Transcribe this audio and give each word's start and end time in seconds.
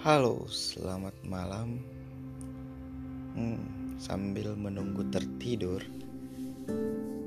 Halo, 0.00 0.48
selamat 0.48 1.12
malam. 1.28 1.76
Hmm, 3.36 3.60
sambil 4.00 4.56
menunggu 4.56 5.04
tertidur, 5.12 5.84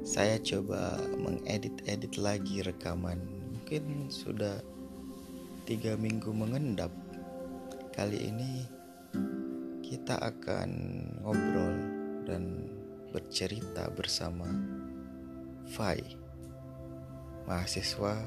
saya 0.01 0.41
coba 0.41 0.97
mengedit-edit 1.21 2.17
lagi 2.17 2.65
rekaman. 2.65 3.21
Mungkin 3.53 4.09
sudah 4.09 4.57
tiga 5.69 5.93
minggu 5.93 6.33
mengendap. 6.33 6.89
Kali 7.93 8.33
ini 8.33 8.65
kita 9.85 10.17
akan 10.17 10.69
ngobrol 11.21 11.77
dan 12.25 12.73
bercerita 13.13 13.93
bersama 13.93 14.49
Fai, 15.69 16.01
mahasiswa 17.45 18.17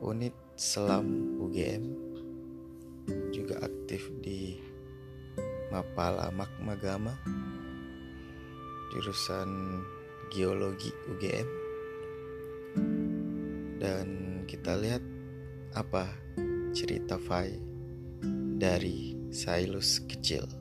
unit 0.00 0.32
Selam 0.56 1.36
UGM 1.36 2.07
juga 3.32 3.60
aktif 3.64 4.10
di 4.20 4.58
Mapala 5.68 6.32
Magma 6.32 6.74
jurusan 8.92 9.80
Geologi 10.32 10.92
UGM 11.08 11.48
dan 13.78 14.06
kita 14.48 14.76
lihat 14.80 15.04
apa 15.76 16.08
cerita 16.72 17.20
Fai 17.20 17.52
dari 18.58 19.14
Sailus 19.30 20.00
kecil. 20.08 20.57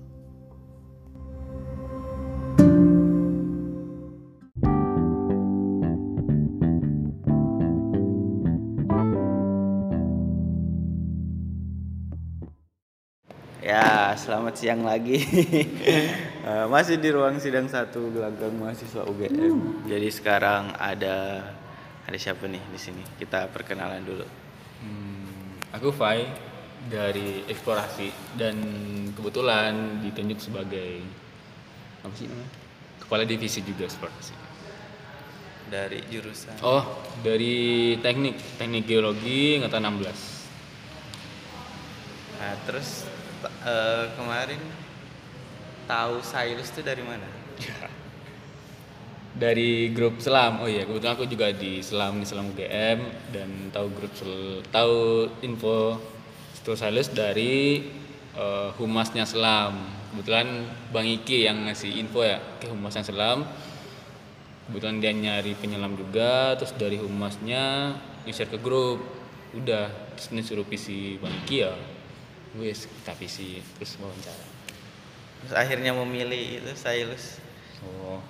Siang 14.57 14.81
lagi. 14.81 15.21
Eh, 16.47 16.63
masih 16.71 16.95
di 16.95 17.11
ruang 17.11 17.43
sidang 17.43 17.67
satu 17.67 18.07
gelanggang 18.07 18.55
mahasiswa 18.55 19.03
UGM. 19.03 19.83
Jadi 19.83 20.07
sekarang 20.07 20.71
ada 20.79 21.43
ada 22.07 22.15
siapa 22.15 22.47
nih 22.47 22.63
di 22.71 22.79
sini? 22.79 23.03
Kita 23.19 23.51
perkenalan 23.51 23.99
dulu. 23.99 24.23
Hmm, 24.79 25.59
aku 25.75 25.91
Fai 25.91 26.23
dari 26.87 27.43
eksplorasi 27.51 28.39
dan 28.39 28.55
kebetulan 29.11 29.99
ditunjuk 29.99 30.39
sebagai 30.39 31.03
apa 31.99 32.15
sih 32.15 32.31
namanya? 32.31 32.47
Kepala 33.03 33.27
divisi 33.27 33.59
juga 33.67 33.83
eksplorasi. 33.83 34.31
Dari 35.67 35.99
jurusan. 36.07 36.63
Oh, 36.63 37.03
dari 37.27 37.99
teknik 37.99 38.39
teknik 38.55 38.87
geologi 38.87 39.59
angkatan 39.59 39.99
16. 39.99 42.39
Nah, 42.39 42.55
terus 42.63 43.03
uh, 43.45 44.05
kemarin 44.17 44.61
tahu 45.87 46.19
Sailus 46.25 46.73
itu 46.73 46.81
dari 46.83 47.03
mana? 47.05 47.27
dari 49.41 49.93
grup 49.93 50.19
selam. 50.19 50.65
Oh 50.65 50.69
iya 50.69 50.83
kebetulan 50.83 51.13
aku 51.13 51.25
juga 51.29 51.53
di 51.53 51.79
selam 51.85 52.19
di 52.19 52.25
selam 52.25 52.49
UGM 52.51 52.99
dan 53.31 53.49
tahu 53.69 53.87
grup 53.93 54.13
sel, 54.17 54.65
tahu 54.73 55.29
info 55.45 56.01
Sailus 56.67 57.07
dari 57.13 57.87
uh, 58.35 58.75
humasnya 58.75 59.23
selam. 59.23 59.79
Kebetulan 60.11 60.67
bang 60.91 61.07
Iki 61.07 61.47
yang 61.47 61.63
ngasih 61.69 61.95
info 61.95 62.27
ya 62.27 62.43
ke 62.59 62.67
humasnya 62.67 63.07
selam. 63.07 63.47
Kebetulan 64.67 64.99
dia 64.99 65.15
nyari 65.15 65.55
penyelam 65.55 65.95
juga 65.95 66.59
terus 66.59 66.75
dari 66.75 66.99
humasnya 66.99 67.95
di-share 68.27 68.51
ke 68.51 68.59
grup. 68.59 68.99
Udah 69.55 69.87
terus 70.19 70.43
suruh 70.43 70.67
visi 70.67 71.15
bang 71.23 71.33
Iki 71.47 71.57
ya 71.63 71.71
wes 72.57 72.89
kita 72.89 73.13
visi 73.17 73.61
terus 73.77 73.97
wawancara. 74.01 74.45
Terus 75.45 75.53
akhirnya 75.53 75.93
memilih 75.93 76.61
itu 76.61 76.71
Sailus. 76.73 77.37
Oh. 77.85 78.21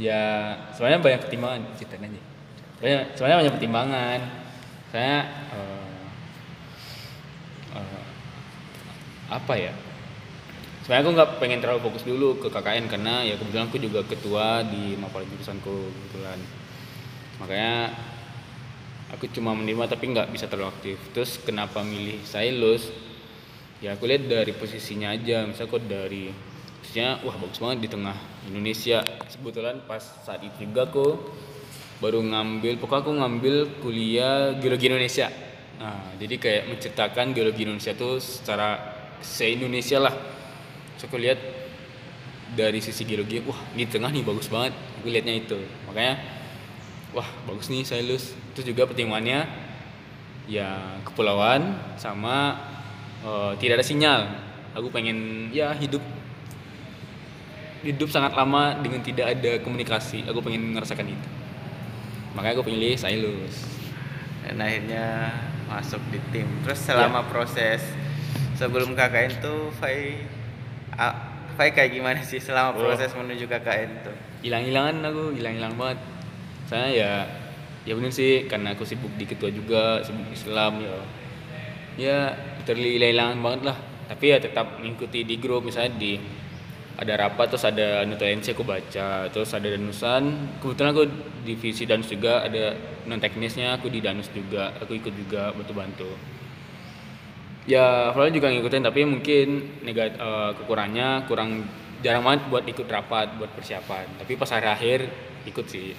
Ya 0.00 0.56
sebenarnya 0.72 1.00
banyak 1.00 1.20
pertimbangan 1.24 1.60
cerita 1.76 2.00
aja 2.00 2.32
banyak 2.82 3.14
sebenarnya 3.14 3.38
banyak 3.46 3.54
pertimbangan. 3.54 4.20
Saya 4.90 5.16
uh, 5.54 6.02
uh, 7.78 8.04
apa 9.30 9.54
ya? 9.54 9.72
Sebenarnya 10.82 11.02
aku 11.06 11.12
nggak 11.14 11.30
pengen 11.38 11.62
terlalu 11.62 11.80
fokus 11.86 12.02
dulu 12.02 12.42
ke 12.42 12.50
KKN 12.50 12.90
karena 12.90 13.22
ya 13.22 13.38
kebetulan 13.38 13.70
aku 13.70 13.78
juga 13.78 14.02
ketua 14.02 14.66
di 14.66 14.98
mapal 14.98 15.22
jurusanku 15.22 15.94
kebetulan. 15.94 16.42
Makanya 17.38 17.74
aku 19.12 19.28
cuma 19.28 19.52
menerima 19.52 19.84
tapi 19.86 20.10
nggak 20.10 20.32
bisa 20.32 20.48
terlalu 20.48 20.72
aktif. 20.72 20.96
Terus 21.12 21.36
kenapa 21.44 21.84
milih 21.84 22.24
Sailus 22.24 22.88
ya 23.84 23.94
aku 23.94 24.08
lihat 24.08 24.26
dari 24.26 24.56
posisinya 24.56 25.12
aja. 25.12 25.44
Misalnya 25.44 25.70
kok 25.70 25.84
dari 25.84 26.32
posisinya 26.80 27.20
wah 27.22 27.36
bagus 27.36 27.58
banget 27.60 27.78
di 27.84 27.88
tengah 27.92 28.16
Indonesia. 28.48 29.04
Sebetulnya 29.28 29.76
pas 29.84 30.00
saat 30.00 30.40
itu 30.40 30.64
juga 30.64 30.88
aku 30.88 31.06
baru 32.02 32.18
ngambil 32.18 32.82
pokoknya 32.82 33.02
aku 33.06 33.12
ngambil 33.14 33.54
kuliah 33.78 34.56
geologi 34.58 34.90
Indonesia. 34.90 35.28
Nah 35.78 36.16
jadi 36.16 36.34
kayak 36.40 36.62
menceritakan 36.72 37.36
geologi 37.36 37.62
Indonesia 37.68 37.92
tuh 37.94 38.18
secara 38.18 38.80
se 39.20 39.46
Indonesia 39.52 40.02
lah. 40.02 40.14
So 40.98 41.06
aku 41.06 41.20
lihat 41.20 41.38
dari 42.52 42.80
sisi 42.84 43.06
geologi 43.06 43.40
wah 43.44 43.60
di 43.76 43.84
tengah 43.86 44.10
nih 44.10 44.24
bagus 44.24 44.48
banget. 44.48 44.72
Aku 45.00 45.12
lihatnya 45.12 45.36
itu. 45.36 45.58
Makanya 45.86 46.41
wah 47.12 47.28
bagus 47.44 47.68
nih 47.68 47.84
Sailus 47.84 48.32
itu 48.56 48.72
juga 48.72 48.88
pertimbangannya 48.88 49.44
ya 50.48 50.98
kepulauan 51.04 51.76
sama 52.00 52.58
uh, 53.22 53.52
tidak 53.60 53.80
ada 53.80 53.86
sinyal. 53.86 54.20
Aku 54.72 54.88
pengen 54.88 55.48
ya 55.52 55.76
hidup 55.76 56.00
hidup 57.84 58.08
sangat 58.08 58.32
lama 58.32 58.80
dengan 58.80 59.04
tidak 59.04 59.36
ada 59.38 59.52
komunikasi. 59.60 60.24
Aku 60.26 60.40
pengen 60.40 60.72
ngerasakan 60.72 61.12
itu. 61.12 61.28
Makanya 62.32 62.54
aku 62.56 62.64
pilih 62.64 62.96
Sailus 62.96 63.68
dan 64.42 64.56
akhirnya 64.58 65.06
masuk 65.68 66.00
di 66.08 66.18
tim. 66.32 66.48
Terus 66.64 66.80
selama 66.80 67.20
ya. 67.22 67.28
proses 67.28 67.80
sebelum 68.56 68.96
KKN 68.96 69.32
tuh 69.44 69.68
Fai 69.76 70.24
Fai 71.52 71.68
kayak 71.76 71.92
gimana 71.92 72.20
sih 72.24 72.40
selama 72.40 72.72
oh. 72.72 72.80
proses 72.80 73.12
menuju 73.12 73.44
KKN 73.44 73.90
tuh? 74.08 74.16
Hilang-hilangan 74.40 75.04
aku 75.04 75.36
hilang-hilang 75.36 75.76
banget 75.76 76.00
saya 76.72 76.88
ya 76.88 77.12
ya 77.84 77.92
benar 77.98 78.12
sih 78.14 78.48
karena 78.48 78.72
aku 78.72 78.88
sibuk 78.88 79.12
di 79.20 79.28
ketua 79.28 79.52
juga 79.52 80.00
sibuk 80.00 80.32
Islam. 80.32 80.80
Ya 80.80 80.96
ya 82.00 82.18
terlilang 82.64 83.44
banget 83.44 83.60
lah. 83.68 83.76
Tapi 84.08 84.24
ya 84.32 84.38
tetap 84.40 84.80
mengikuti 84.80 85.28
di 85.28 85.36
grup. 85.36 85.68
Misalnya 85.68 85.92
di 86.00 86.16
ada 86.96 87.12
rapat 87.16 87.52
terus 87.52 87.64
ada 87.64 88.04
nutriensi 88.08 88.52
aku 88.56 88.64
baca 88.64 89.28
terus 89.28 89.52
ada 89.52 89.68
danusan. 89.68 90.56
Kebetulan 90.64 90.90
aku 90.96 91.04
divisi 91.44 91.84
danus 91.84 92.08
juga 92.08 92.40
ada 92.48 92.72
non 93.04 93.20
teknisnya 93.20 93.76
aku 93.76 93.92
di 93.92 94.00
danus 94.00 94.32
juga 94.32 94.72
aku 94.80 94.96
ikut 94.96 95.12
juga 95.12 95.52
bantu 95.52 95.74
bantu 95.74 96.10
ya 97.66 98.10
Flora 98.10 98.30
juga 98.30 98.50
ngikutin 98.50 98.82
tapi 98.82 99.00
mungkin 99.06 99.46
negat 99.86 100.18
uh, 100.18 100.50
kekurangannya 100.58 101.26
kurang 101.30 101.62
jarang 102.02 102.26
banget 102.26 102.40
buat 102.50 102.64
ikut 102.66 102.86
rapat 102.90 103.38
buat 103.38 103.50
persiapan. 103.54 104.18
Tapi 104.18 104.32
pas 104.34 104.50
hari 104.50 104.66
akhir 104.66 104.98
ikut 105.46 105.66
sih 105.70 105.94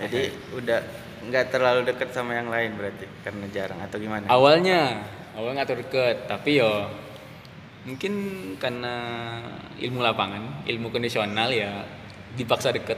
jadi 0.00 0.34
udah 0.56 0.80
nggak 1.24 1.44
terlalu 1.48 1.80
deket 1.88 2.12
sama 2.12 2.36
yang 2.36 2.52
lain 2.52 2.76
berarti 2.76 3.06
karena 3.24 3.46
jarang 3.48 3.80
atau 3.80 3.96
gimana 3.96 4.28
awalnya 4.28 5.00
awalnya 5.38 5.64
nggak 5.64 5.80
deket 5.88 6.16
tapi 6.28 6.60
yo 6.60 6.88
mungkin 7.84 8.12
karena 8.60 8.94
ilmu 9.80 10.00
lapangan 10.00 10.64
ilmu 10.68 10.88
kondisional 10.92 11.48
ya 11.52 11.84
dipaksa 12.36 12.72
deket 12.72 12.96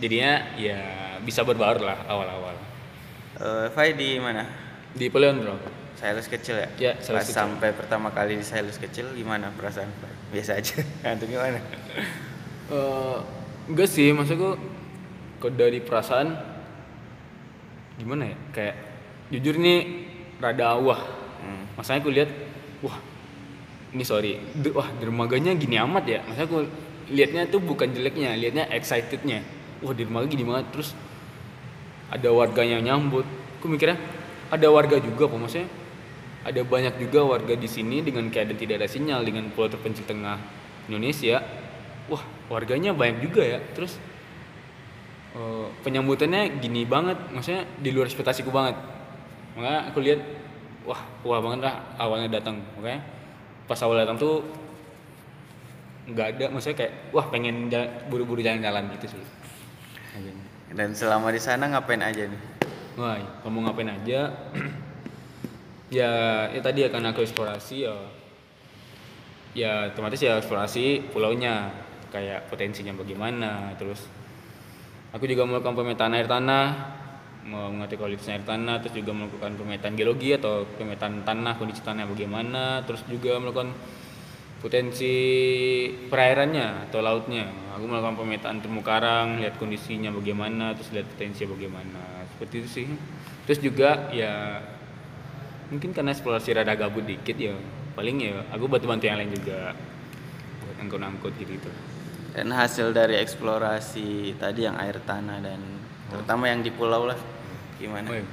jadinya 0.00 0.56
ya 0.56 0.80
bisa 1.22 1.46
berbaur 1.46 1.80
lah 1.80 2.04
awal-awal 2.08 2.56
uh, 3.40 3.66
Fai 3.70 3.94
di 3.94 4.18
mana 4.18 4.44
di 4.92 5.08
Poliondro 5.08 5.82
Silus 6.02 6.26
kecil 6.26 6.58
ya? 6.58 6.68
Ya, 6.82 6.92
Pas 6.98 7.22
kecil. 7.22 7.30
sampai 7.30 7.70
pertama 7.70 8.10
kali 8.10 8.34
di 8.34 8.42
Silus 8.42 8.74
kecil 8.74 9.06
gimana 9.14 9.54
perasaan? 9.54 9.86
Biasa 10.34 10.58
aja. 10.58 10.82
Atau 11.14 11.30
gimana? 11.30 11.62
Uh, 12.66 13.22
enggak 13.70 13.86
sih, 13.86 14.10
maksudku 14.10 14.58
kalau 15.42 15.58
dari 15.58 15.82
perasaan 15.82 16.38
gimana 17.98 18.30
ya? 18.30 18.36
Kayak 18.54 18.74
jujur 19.34 19.58
ini 19.58 20.06
rada 20.38 20.78
wah. 20.78 21.02
Hmm. 21.42 21.66
masanya 21.74 22.06
aku 22.06 22.14
lihat 22.14 22.30
wah 22.86 22.94
ini 23.90 24.06
sorry 24.06 24.38
wah 24.70 24.86
dermaganya 25.02 25.58
gini 25.58 25.82
amat 25.82 26.04
ya. 26.06 26.20
Masanya 26.30 26.46
aku 26.46 26.58
lihatnya 27.10 27.50
tuh 27.50 27.58
bukan 27.58 27.90
jeleknya 27.90 28.38
lihatnya 28.38 28.70
excitednya. 28.70 29.42
Wah 29.82 29.90
dermaga 29.90 30.30
gini 30.30 30.46
banget. 30.46 30.70
Terus 30.70 30.94
ada 32.06 32.30
warganya 32.30 32.78
nyambut. 32.78 33.26
Aku 33.58 33.66
mikirnya 33.66 33.98
ada 34.46 34.70
warga 34.70 35.02
juga 35.02 35.26
apa 35.26 35.36
maksudnya? 35.42 35.66
Ada 36.46 36.62
banyak 36.62 37.02
juga 37.02 37.26
warga 37.26 37.58
di 37.58 37.66
sini 37.66 37.98
dengan 37.98 38.30
keadaan 38.30 38.58
tidak 38.58 38.78
ada 38.78 38.86
sinyal 38.86 39.26
dengan 39.26 39.50
pulau 39.50 39.66
terpencil 39.66 40.06
tengah 40.06 40.38
Indonesia. 40.86 41.42
Wah 42.06 42.22
warganya 42.46 42.94
banyak 42.94 43.26
juga 43.26 43.42
ya. 43.42 43.58
Terus 43.74 43.98
uh, 45.36 45.66
penyambutannya 45.84 46.60
gini 46.60 46.84
banget. 46.84 47.18
Maksudnya 47.32 47.64
di 47.80 47.90
luar 47.92 48.08
ekspektasiku 48.08 48.52
banget. 48.52 48.76
Makanya 49.56 49.80
aku 49.92 49.98
lihat 50.00 50.20
wah 50.88 51.00
wah 51.22 51.38
banget 51.38 51.60
lah 51.68 51.74
awalnya 51.94 52.40
datang 52.40 52.58
oke 52.74 52.90
pas 53.70 53.78
awal 53.86 54.02
datang 54.02 54.18
tuh 54.18 54.42
nggak 56.08 56.26
ada. 56.36 56.44
Maksudnya 56.50 56.76
kayak 56.82 56.92
wah 57.14 57.26
pengen 57.28 57.70
buru-buru 58.10 58.42
jalan-jalan 58.42 58.90
gitu 58.98 59.16
sih. 59.16 59.22
Dan 60.72 60.96
selama 60.96 61.28
di 61.28 61.40
sana 61.40 61.68
ngapain 61.68 62.00
aja 62.00 62.24
nih? 62.28 62.52
wah 62.92 63.16
kamu 63.40 63.64
ngapain 63.64 63.88
aja 63.88 64.28
ya 65.96 66.10
ya 66.52 66.60
tadi 66.60 66.84
akan 66.84 67.08
aku 67.12 67.24
eksplorasi 67.24 67.88
ya 67.88 67.96
ya 69.56 69.72
otomatis 69.92 70.20
ya 70.20 70.40
eksplorasi 70.40 71.12
pulaunya. 71.12 71.72
Kayak 72.12 72.52
potensinya 72.52 72.92
bagaimana 72.92 73.72
terus 73.80 74.04
aku 75.12 75.24
juga 75.28 75.44
melakukan 75.44 75.76
pemetaan 75.76 76.12
air 76.16 76.26
tanah 76.26 76.66
mengerti 77.42 77.98
kualitas 77.98 78.30
air 78.30 78.46
tanah 78.46 78.78
terus 78.80 78.94
juga 79.02 79.12
melakukan 79.12 79.58
pemetaan 79.58 79.94
geologi 79.98 80.34
atau 80.34 80.62
pemetaan 80.78 81.26
tanah 81.26 81.58
kondisi 81.58 81.82
tanah 81.82 82.06
bagaimana 82.06 82.86
terus 82.86 83.02
juga 83.10 83.36
melakukan 83.42 83.74
potensi 84.62 85.10
perairannya 86.06 86.86
atau 86.86 87.02
lautnya. 87.02 87.50
Aku 87.74 87.90
melakukan 87.90 88.14
pemetaan 88.14 88.62
terumbu 88.62 88.86
karang 88.86 89.42
lihat 89.42 89.58
kondisinya 89.58 90.14
bagaimana 90.14 90.70
terus 90.78 90.94
lihat 90.94 91.10
potensi 91.10 91.42
bagaimana. 91.50 92.22
Seperti 92.30 92.54
itu 92.62 92.68
sih. 92.70 92.86
Terus 93.42 93.58
juga 93.58 94.06
ya 94.14 94.62
mungkin 95.74 95.90
karena 95.90 96.14
eksplorasi 96.14 96.54
rada 96.54 96.78
gabut 96.78 97.02
dikit 97.02 97.34
ya 97.34 97.56
paling 97.96 98.16
ya 98.20 98.44
aku 98.52 98.68
bantu 98.68 98.92
bantu 98.92 99.08
yang 99.08 99.16
lain 99.16 99.32
juga 99.32 99.72
buat 100.60 100.76
angkut-angkut 100.84 101.32
gitu 101.40 101.56
gitu 101.56 101.70
Dan 102.32 102.48
hasil 102.48 102.96
dari 102.96 103.20
eksplorasi 103.20 104.40
tadi 104.40 104.64
yang 104.64 104.80
air 104.80 104.96
tanah 105.04 105.38
dan 105.44 105.60
terutama 106.08 106.48
yang 106.48 106.64
di 106.64 106.72
pulau 106.72 107.04
lah 107.04 107.18
gimana? 107.76 108.08
Oh, 108.08 108.16
iya. 108.16 108.24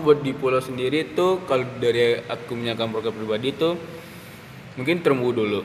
Buat 0.00 0.24
di 0.24 0.32
pulau 0.32 0.64
sendiri 0.64 1.12
tuh 1.12 1.44
kalau 1.44 1.68
dari 1.76 2.16
aku 2.24 2.56
menyaksikan 2.56 2.88
program 2.88 3.12
pribadi 3.12 3.52
tuh 3.52 3.76
mungkin 4.80 5.04
terumbu 5.04 5.28
dulu. 5.36 5.60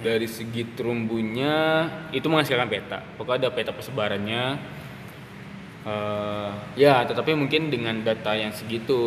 Dari 0.00 0.28
segi 0.28 0.76
terumbunya 0.76 1.88
itu 2.12 2.28
menghasilkan 2.28 2.68
peta. 2.68 3.00
Pokoknya 3.16 3.48
ada 3.48 3.50
peta 3.52 3.72
persebarannya. 3.72 4.44
Eh, 5.80 6.50
ya, 6.76 7.00
tetapi 7.08 7.32
mungkin 7.32 7.72
dengan 7.72 8.04
data 8.04 8.36
yang 8.36 8.52
segitu 8.52 9.00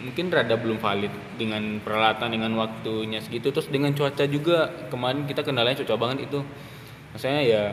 mungkin 0.00 0.32
rada 0.32 0.56
belum 0.56 0.80
valid 0.80 1.12
dengan 1.36 1.80
peralatan 1.84 2.32
dengan 2.32 2.52
waktunya 2.56 3.20
segitu 3.20 3.52
terus 3.52 3.68
dengan 3.68 3.92
cuaca 3.92 4.24
juga 4.24 4.88
kemarin 4.88 5.28
kita 5.28 5.44
kendalanya 5.44 5.76
cuaca 5.84 5.96
banget 6.00 6.24
itu 6.24 6.40
maksudnya 7.14 7.42
ya 7.42 7.64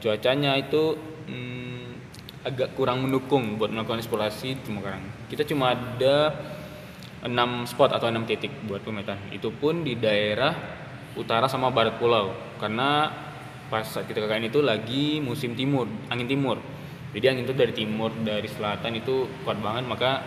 cuacanya 0.00 0.56
itu 0.56 0.96
hmm, 1.28 1.70
agak 2.48 2.72
kurang 2.72 3.04
mendukung 3.04 3.60
buat 3.60 3.68
melakukan 3.68 4.00
eksplorasi 4.00 4.64
terumbu 4.64 4.80
karang. 4.80 5.04
Kita 5.28 5.44
cuma 5.44 5.76
ada 5.76 6.32
6 7.20 7.68
spot 7.68 7.92
atau 7.92 8.08
6 8.08 8.24
titik 8.24 8.52
buat 8.64 8.80
pemetaan. 8.80 9.28
Itu 9.28 9.52
pun 9.52 9.84
di 9.84 10.00
daerah 10.00 10.56
utara 11.20 11.44
sama 11.52 11.68
barat 11.68 12.00
pulau. 12.00 12.32
Karena 12.56 13.12
pas 13.68 13.84
saat 13.84 14.08
kita 14.08 14.24
KKN 14.24 14.48
itu 14.48 14.64
lagi 14.64 15.20
musim 15.20 15.52
timur, 15.52 15.84
angin 16.08 16.26
timur. 16.26 16.56
Jadi 17.12 17.26
angin 17.28 17.44
itu 17.44 17.54
dari 17.54 17.76
timur, 17.76 18.10
dari 18.24 18.48
selatan 18.48 18.96
itu 18.96 19.28
kuat 19.44 19.60
banget, 19.60 19.84
maka 19.84 20.24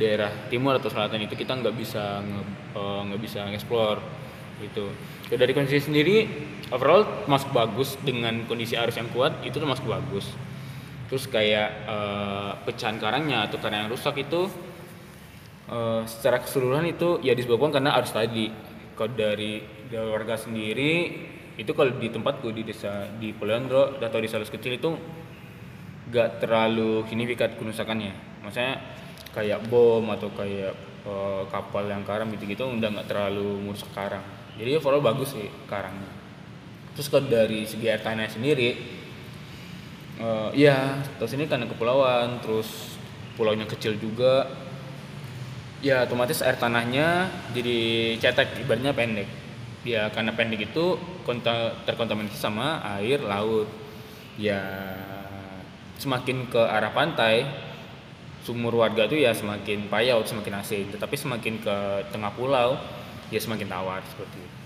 daerah 0.00 0.32
timur 0.48 0.80
atau 0.80 0.88
selatan 0.88 1.20
itu 1.20 1.36
kita 1.36 1.52
nggak 1.52 1.76
bisa 1.76 2.24
eh, 2.72 3.00
nggak 3.12 3.20
bisa 3.20 3.44
ngeksplor 3.44 4.00
gitu. 4.62 4.86
Ya, 5.28 5.36
dari 5.40 5.52
kondisi 5.56 5.82
sendiri 5.82 6.28
overall 6.72 7.04
termasuk 7.24 7.52
bagus 7.52 8.00
dengan 8.00 8.48
kondisi 8.48 8.74
arus 8.78 8.96
yang 8.96 9.12
kuat 9.12 9.44
itu 9.44 9.60
termasuk 9.60 9.84
bagus. 9.84 10.30
Terus 11.12 11.28
kayak 11.28 11.68
eh, 11.84 12.52
pecahan 12.64 12.96
karangnya 12.96 13.44
atau 13.44 13.60
karang 13.60 13.86
yang 13.86 13.92
rusak 13.92 14.16
itu 14.24 14.48
eh, 15.68 16.02
secara 16.08 16.40
keseluruhan 16.40 16.88
itu 16.88 17.20
ya 17.20 17.36
disebabkan 17.36 17.74
karena 17.74 17.92
arus 18.00 18.16
tadi. 18.16 18.48
Kalau 18.92 19.08
dari, 19.16 19.64
warga 19.92 20.36
sendiri 20.36 20.92
itu 21.56 21.72
kalau 21.72 21.96
di 21.96 22.08
tempatku 22.12 22.48
di 22.52 22.64
desa 22.64 23.08
di 23.16 23.32
Polondro 23.32 23.96
atau 23.96 24.20
di 24.20 24.28
Salus 24.28 24.52
kecil 24.52 24.76
itu 24.76 24.88
gak 26.12 26.44
terlalu 26.44 27.04
signifikan 27.08 27.56
kerusakannya. 27.56 28.12
Maksudnya 28.44 28.80
kayak 29.32 29.64
bom 29.68 30.04
atau 30.12 30.28
kayak 30.32 30.76
eh, 31.08 31.42
kapal 31.48 31.88
yang 31.88 32.04
karam 32.04 32.28
gitu-gitu 32.36 32.68
udah 32.68 32.88
nggak 33.00 33.08
terlalu 33.08 33.64
merusak 33.64 33.88
karang 33.96 34.24
jadi 34.56 34.80
overall 34.80 35.04
bagus 35.04 35.36
sih 35.36 35.48
karangnya 35.68 36.10
terus 36.92 37.08
kalau 37.08 37.24
dari 37.28 37.64
segi 37.64 37.88
air 37.88 38.02
tanah 38.04 38.28
sendiri 38.28 39.00
Eh 40.20 40.68
ya, 40.68 41.00
terus 41.16 41.32
ini 41.32 41.48
karena 41.48 41.64
kepulauan, 41.64 42.38
terus 42.44 42.98
pulaunya 43.34 43.64
kecil 43.64 43.96
juga. 43.96 44.44
Ya, 45.82 46.06
otomatis 46.06 46.44
air 46.46 46.54
tanahnya 46.60 47.26
jadi 47.56 47.78
cetek, 48.22 48.62
ibaratnya 48.62 48.94
pendek. 48.94 49.26
Ya, 49.82 50.06
karena 50.14 50.30
pendek 50.30 50.70
itu 50.70 50.94
konta- 51.26 51.74
terkontaminasi 51.88 52.38
sama 52.38 52.78
air 53.00 53.18
laut. 53.24 53.66
Ya, 54.38 54.62
semakin 55.98 56.46
ke 56.46 56.60
arah 56.60 56.94
pantai, 56.94 57.42
sumur 58.46 58.78
warga 58.78 59.10
itu 59.10 59.18
ya 59.18 59.34
semakin 59.34 59.90
payau, 59.90 60.22
semakin 60.22 60.54
asin. 60.62 60.86
Tetapi 60.94 61.14
semakin 61.18 61.54
ke 61.58 61.76
tengah 62.14 62.30
pulau, 62.38 62.78
ya 63.32 63.40
semakin 63.40 63.66
tawar 63.72 64.04
seperti 64.04 64.36
itu. 64.36 64.56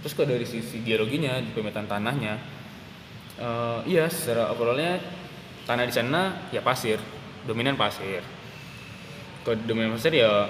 Terus 0.00 0.12
kalau 0.16 0.28
dari 0.32 0.46
sisi 0.48 0.80
geologinya, 0.80 1.36
di 1.44 1.52
pemetaan 1.52 1.84
tanahnya, 1.84 2.56
Eh, 3.36 3.80
iya, 3.84 4.08
secara 4.08 4.48
overallnya 4.48 4.96
tanah 5.68 5.84
di 5.84 5.92
sana 5.92 6.48
ya 6.48 6.64
pasir, 6.64 6.96
dominan 7.44 7.76
pasir. 7.76 8.24
Ke 9.44 9.52
dominan 9.68 9.92
pasir 9.92 10.16
ya 10.16 10.48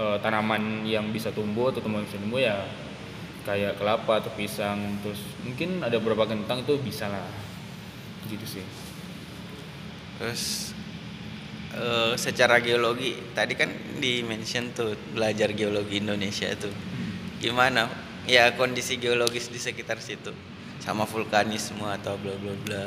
eh, 0.00 0.16
tanaman 0.24 0.88
yang 0.88 1.12
bisa 1.12 1.28
tumbuh 1.36 1.68
atau 1.68 1.84
tumbuhan 1.84 2.08
bisa 2.08 2.16
tumbuh 2.16 2.40
ya 2.40 2.64
kayak 3.44 3.76
kelapa 3.76 4.24
atau 4.24 4.32
pisang, 4.36 5.00
terus 5.04 5.20
mungkin 5.44 5.84
ada 5.84 6.00
beberapa 6.00 6.28
kentang 6.28 6.64
itu 6.64 6.80
bisa 6.80 7.08
lah, 7.12 7.28
gitu 8.28 8.44
sih. 8.44 8.64
Terus 10.16 10.72
eh, 11.74 12.14
secara 12.18 12.58
geologi 12.58 13.14
tadi 13.34 13.54
kan 13.54 13.70
di 13.98 14.22
mention 14.26 14.72
tuh 14.74 14.96
belajar 15.14 15.52
geologi 15.54 16.02
Indonesia 16.02 16.50
tuh 16.56 16.72
gimana 17.40 17.88
ya 18.28 18.52
kondisi 18.54 19.00
geologis 19.00 19.48
di 19.48 19.58
sekitar 19.58 19.98
situ 19.98 20.30
sama 20.80 21.04
vulkanisme 21.04 21.84
atau 21.84 22.16
bla 22.16 22.34
bla 22.36 22.54
bla 22.64 22.84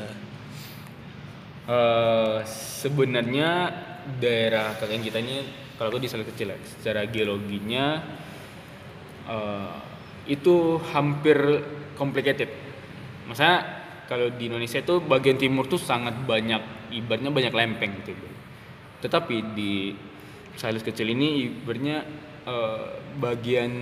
Eh, 1.64 2.40
sebenarnya 2.84 3.72
daerah 4.20 4.76
KKN 4.76 5.00
kita 5.00 5.24
ini 5.24 5.48
kalau 5.80 5.96
aku 5.96 6.04
di 6.04 6.12
Salur 6.12 6.28
kecil 6.28 6.52
ya, 6.52 6.60
secara 6.60 7.08
geologinya 7.08 8.04
eh, 9.24 9.76
itu 10.28 10.76
hampir 10.92 11.40
complicated. 11.96 12.52
Maksudnya 13.32 13.64
kalau 14.12 14.28
di 14.36 14.52
Indonesia 14.52 14.84
itu 14.84 15.00
bagian 15.00 15.40
timur 15.40 15.64
tuh 15.72 15.80
sangat 15.80 16.20
banyak, 16.28 16.92
ibaratnya 16.92 17.32
banyak 17.32 17.54
lempeng 17.56 17.96
gitu. 18.04 18.28
Tetapi 19.04 19.36
di 19.52 19.92
Salus 20.56 20.86
kecil 20.86 21.12
ini 21.12 21.50
ibaratnya 21.50 22.06
eh, 22.48 22.86
bagian 23.20 23.74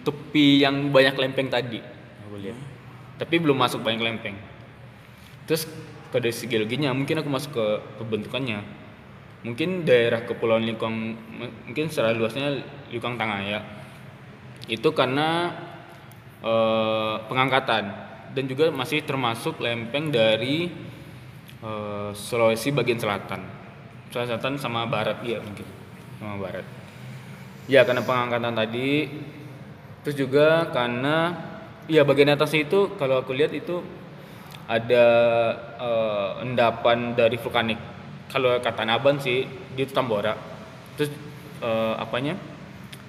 tepi 0.00 0.64
yang 0.64 0.88
banyak 0.88 1.18
lempeng 1.18 1.52
tadi, 1.52 1.82
aku 2.24 2.40
lihat. 2.40 2.56
Tapi 3.20 3.34
belum 3.42 3.58
masuk 3.58 3.84
banyak 3.84 4.00
lempeng. 4.00 4.38
Terus 5.44 5.68
pada 6.08 6.30
segi 6.30 6.56
geologinya 6.56 6.94
mungkin 6.94 7.20
aku 7.20 7.28
masuk 7.28 7.52
ke 7.52 7.66
pembentukannya. 8.00 8.62
Mungkin 9.42 9.82
daerah 9.82 10.22
kepulauan 10.22 10.62
Lingkong 10.62 10.96
m- 11.18 11.54
mungkin 11.66 11.90
secara 11.90 12.14
luasnya 12.14 12.62
Lingkong 12.94 13.18
Tangaya. 13.18 13.58
Itu 14.70 14.94
karena 14.94 15.50
eh, 16.38 17.14
pengangkatan 17.26 17.84
dan 18.32 18.44
juga 18.48 18.70
masih 18.70 19.02
termasuk 19.02 19.58
lempeng 19.58 20.14
dari 20.14 20.70
eh, 21.60 22.10
Sulawesi 22.14 22.70
bagian 22.70 23.02
selatan. 23.02 23.61
Selatan 24.12 24.60
sama 24.60 24.84
barat 24.84 25.24
iya 25.24 25.40
mungkin. 25.40 25.64
Sama 26.20 26.36
barat. 26.36 26.66
Ya 27.64 27.88
karena 27.88 28.04
pengangkatan 28.04 28.52
tadi 28.52 29.08
terus 30.04 30.16
juga 30.18 30.68
karena 30.74 31.32
ya 31.88 32.04
bagian 32.04 32.34
atasnya 32.36 32.68
itu 32.68 32.92
kalau 33.00 33.22
aku 33.22 33.32
lihat 33.32 33.56
itu 33.56 33.80
ada 34.68 35.06
eh, 35.80 36.30
endapan 36.44 37.16
dari 37.16 37.40
vulkanik. 37.40 37.80
Kalau 38.28 38.60
kata 38.60 38.84
Naban 38.84 39.16
sih 39.16 39.48
dia 39.72 39.84
itu 39.88 39.96
Tambora. 39.96 40.36
Terus 41.00 41.10
eh, 41.64 41.94
apanya? 41.96 42.36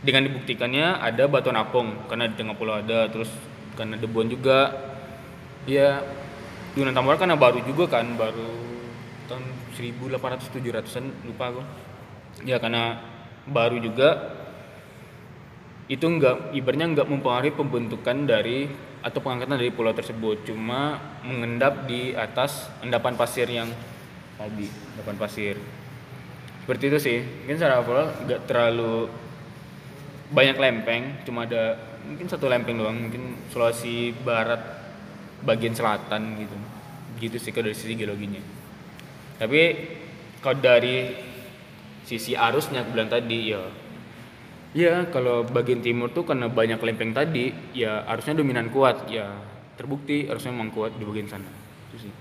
Dengan 0.04 0.28
dibuktikannya 0.28 1.00
ada 1.00 1.28
batuan 1.32 1.56
apung 1.56 2.08
karena 2.12 2.28
di 2.28 2.36
tengah 2.36 2.56
pulau 2.56 2.80
ada 2.80 3.12
terus 3.12 3.32
karena 3.76 4.00
debuan 4.00 4.32
juga. 4.32 4.72
Ya 5.68 6.04
Gunung 6.76 6.96
Tambora 6.96 7.20
karena 7.20 7.36
baru 7.36 7.60
juga 7.64 8.00
kan 8.00 8.16
baru 8.20 8.73
tahun 9.34 9.46
1800 9.74 10.54
700-an 10.54 11.06
lupa 11.26 11.50
aku. 11.50 11.62
Ya 12.46 12.62
karena 12.62 13.02
baru 13.50 13.82
juga 13.82 14.38
itu 15.90 16.06
enggak 16.06 16.56
ibaratnya 16.56 16.88
enggak 16.94 17.08
mempengaruhi 17.10 17.54
pembentukan 17.54 18.18
dari 18.24 18.70
atau 19.04 19.20
pengangkatan 19.20 19.60
dari 19.60 19.74
pulau 19.74 19.92
tersebut. 19.92 20.48
Cuma 20.48 21.02
mengendap 21.26 21.90
di 21.90 22.16
atas 22.16 22.72
endapan 22.80 23.18
pasir 23.18 23.50
yang 23.50 23.68
tadi 24.38 24.70
endapan 24.96 25.18
pasir. 25.20 25.56
Seperti 26.64 26.84
itu 26.88 27.00
sih. 27.02 27.18
Mungkin 27.20 27.58
secara 27.60 27.84
overall 27.84 28.10
nggak 28.24 28.42
terlalu 28.48 29.12
banyak 30.34 30.58
lempeng 30.58 31.04
cuma 31.28 31.46
ada 31.46 31.78
mungkin 32.08 32.26
satu 32.32 32.48
lempeng 32.48 32.80
doang. 32.80 32.96
Mungkin 33.10 33.52
Sulawesi 33.52 34.16
Barat 34.24 34.62
bagian 35.44 35.76
selatan 35.76 36.40
gitu. 36.40 36.56
Gitu 37.20 37.38
sih 37.38 37.52
kalau 37.52 37.68
dari 37.70 37.78
sisi 37.78 37.94
geologinya 38.00 38.63
tapi 39.38 39.62
kalau 40.44 40.60
dari 40.60 41.10
sisi 42.04 42.36
arusnya 42.36 42.84
aku 42.84 42.90
bilang 42.94 43.10
tadi 43.10 43.40
ya. 43.56 43.64
Ya 44.74 45.06
kalau 45.14 45.46
bagian 45.46 45.86
timur 45.86 46.10
tuh 46.10 46.26
karena 46.26 46.50
banyak 46.50 46.82
lempeng 46.82 47.14
tadi 47.14 47.54
ya 47.78 48.04
arusnya 48.10 48.42
dominan 48.42 48.74
kuat 48.74 49.08
ya. 49.08 49.30
Terbukti 49.78 50.30
arusnya 50.30 50.54
memang 50.54 50.74
kuat 50.74 50.98
di 50.98 51.06
bagian 51.06 51.30
sana. 51.30 51.50
Itu 51.90 52.10
sih. 52.10 52.14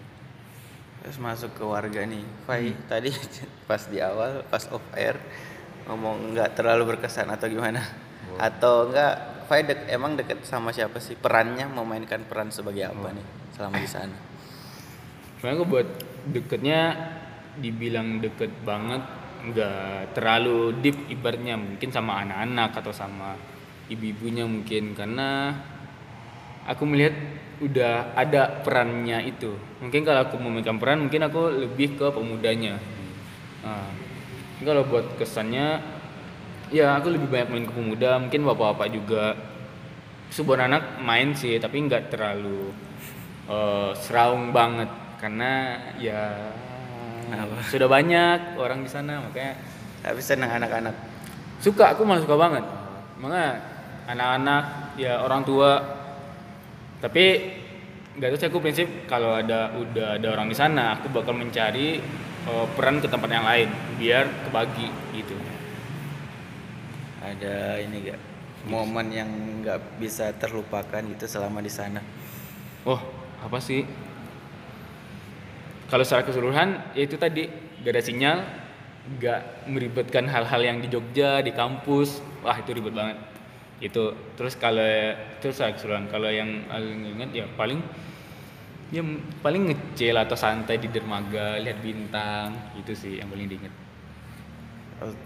Terus 1.03 1.19
masuk 1.19 1.59
ke 1.59 1.65
warga 1.67 2.07
nih, 2.07 2.23
Fai 2.47 2.71
tadi 2.87 3.11
pas 3.69 3.83
di 3.91 3.99
awal 3.99 4.47
pas 4.47 4.63
off 4.71 4.85
air 4.95 5.19
ngomong 5.91 6.37
nggak 6.37 6.55
terlalu 6.55 6.95
berkesan 6.95 7.27
atau 7.33 7.51
gimana? 7.51 7.83
Atau 8.39 8.93
enggak 8.93 9.45
Fai 9.51 9.67
dek, 9.67 9.91
emang 9.91 10.15
deket 10.15 10.47
sama 10.47 10.71
siapa 10.71 11.03
sih? 11.03 11.19
Perannya 11.19 11.67
memainkan 11.69 12.23
peran 12.25 12.55
sebagai 12.55 12.89
apa 12.89 13.13
nih 13.13 13.27
selama 13.53 13.77
di 13.83 13.91
sana? 13.91 14.17
Soalnya 15.43 15.59
gue 15.59 15.69
buat 15.69 15.89
deketnya 16.31 16.95
dibilang 17.59 18.23
deket 18.23 18.51
banget 18.63 19.03
nggak 19.43 20.15
terlalu 20.15 20.79
deep 20.79 20.97
ibaratnya. 21.11 21.59
Mungkin 21.59 21.91
sama 21.91 22.23
anak-anak 22.23 22.71
atau 22.79 22.93
sama 22.95 23.35
ibu-ibunya 23.91 24.47
mungkin. 24.47 24.95
Karena 24.95 25.51
aku 26.67 26.83
melihat 26.87 27.15
udah 27.63 28.15
ada 28.19 28.63
perannya 28.63 29.23
itu. 29.27 29.55
Mungkin 29.83 30.03
kalau 30.03 30.27
aku 30.27 30.39
memegang 30.39 30.79
peran 30.79 31.07
mungkin 31.07 31.23
aku 31.27 31.67
lebih 31.67 31.99
ke 31.99 32.07
pemudanya. 32.11 32.79
Nah, 33.63 33.91
kalau 34.63 34.83
buat 34.87 35.19
kesannya 35.19 35.83
ya 36.73 36.99
aku 36.99 37.13
lebih 37.15 37.29
banyak 37.29 37.49
main 37.53 37.67
ke 37.69 37.75
pemuda 37.75 38.19
mungkin 38.19 38.43
bapak-bapak 38.47 38.89
juga. 38.91 39.25
Sebuah 40.33 40.65
anak 40.65 41.05
main 41.05 41.37
sih 41.37 41.61
tapi 41.61 41.83
nggak 41.87 42.09
terlalu 42.09 42.73
eh, 43.47 43.91
seraung 44.01 44.51
banget 44.51 44.89
karena 45.23 45.79
ya 46.03 46.51
Kenapa? 47.31 47.63
sudah 47.71 47.87
banyak 47.87 48.59
orang 48.59 48.83
di 48.83 48.91
sana 48.91 49.23
makanya 49.23 49.55
Tapi 50.03 50.19
senang 50.19 50.51
anak-anak. 50.51 50.95
suka 51.63 51.95
aku 51.95 52.03
malah 52.03 52.27
suka 52.27 52.35
banget 52.35 52.67
makanya 53.23 53.63
anak-anak 54.11 54.65
ya 54.99 55.23
orang 55.23 55.47
tua 55.47 55.79
tapi 56.99 57.55
nggak 58.19 58.29
tahu 58.35 58.39
sih 58.43 58.49
aku 58.51 58.59
prinsip 58.59 58.89
kalau 59.07 59.39
ada 59.39 59.71
udah 59.79 60.19
ada 60.19 60.29
orang 60.35 60.51
di 60.51 60.59
sana 60.59 60.99
aku 60.99 61.07
bakal 61.15 61.39
mencari 61.39 62.03
eh, 62.43 62.67
peran 62.75 62.99
ke 62.99 63.07
tempat 63.07 63.31
yang 63.31 63.47
lain 63.47 63.71
biar 63.97 64.27
kebagi 64.51 64.91
gitu 65.15 65.39
Ada 67.23 67.79
ini 67.79 68.11
gak 68.11 68.19
momen 68.67 69.07
yang 69.15 69.31
nggak 69.63 70.03
bisa 70.03 70.35
terlupakan 70.35 70.99
gitu 71.07 71.31
selama 71.31 71.63
di 71.63 71.71
sana? 71.71 72.03
oh 72.83 72.99
apa 73.39 73.63
sih 73.63 73.87
kalau 75.93 76.05
secara 76.09 76.25
keseluruhan 76.25 76.97
ya 76.97 77.05
itu 77.05 77.21
tadi 77.21 77.53
gak 77.85 77.93
ada 77.93 78.01
sinyal 78.01 78.39
gak 79.21 79.69
meribetkan 79.69 80.25
hal-hal 80.25 80.65
yang 80.65 80.81
di 80.81 80.89
Jogja 80.89 81.45
di 81.45 81.53
kampus 81.53 82.25
wah 82.41 82.57
itu 82.57 82.73
ribet 82.73 82.97
banget 82.97 83.21
itu 83.85 84.17
terus 84.41 84.57
kalau 84.57 85.13
terus 85.45 85.61
secara 85.61 85.77
keseluruhan 85.77 86.09
kalau 86.09 86.33
yang 86.33 86.65
paling 86.73 87.01
ingat 87.13 87.31
ya 87.37 87.45
paling 87.61 87.85
ya 88.89 89.05
paling 89.45 89.69
ngecil 89.69 90.17
atau 90.17 90.33
santai 90.33 90.81
di 90.81 90.89
dermaga 90.89 91.61
lihat 91.61 91.85
bintang 91.85 92.57
itu 92.81 92.97
sih 92.97 93.21
yang 93.21 93.29
paling 93.29 93.53
diinget 93.53 93.75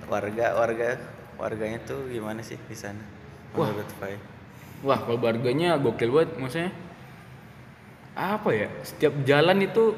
Warga 0.08 0.56
warga 0.56 0.96
warganya 1.36 1.76
tuh 1.84 2.08
gimana 2.08 2.40
sih 2.40 2.56
di 2.56 2.72
sana? 2.72 3.04
Wah. 3.52 3.68
Fai? 4.00 4.16
wah 4.84 4.98
kalau 5.00 5.20
harganya 5.24 5.80
gokil 5.80 6.12
banget 6.12 6.30
maksudnya 6.36 6.70
apa 8.16 8.48
ya 8.52 8.68
setiap 8.84 9.12
jalan 9.24 9.64
itu 9.64 9.96